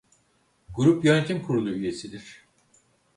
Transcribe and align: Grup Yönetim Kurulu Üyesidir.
Grup 0.75 1.05
Yönetim 1.05 1.43
Kurulu 1.43 1.69
Üyesidir. 1.69 2.45